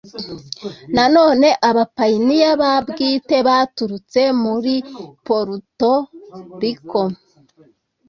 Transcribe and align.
nanone 0.95 1.49
abapayiniya 1.69 2.51
ba 2.61 2.71
bwite 2.87 3.37
baturutse 3.47 4.21
muri 4.43 4.73
poruto 5.25 5.93
riko 6.61 7.01